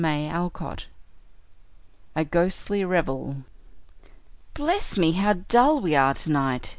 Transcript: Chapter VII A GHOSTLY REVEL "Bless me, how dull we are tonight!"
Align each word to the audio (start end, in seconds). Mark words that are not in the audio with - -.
Chapter 0.03 0.49
VII 0.59 0.85
A 2.15 2.25
GHOSTLY 2.25 2.83
REVEL 2.83 3.43
"Bless 4.55 4.97
me, 4.97 5.11
how 5.11 5.33
dull 5.47 5.79
we 5.79 5.93
are 5.95 6.15
tonight!" 6.15 6.69